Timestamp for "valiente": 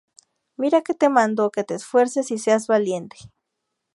2.65-3.17